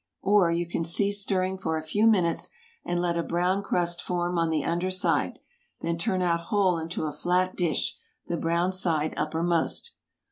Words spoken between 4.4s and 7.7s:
the under side; then turn out whole into a flat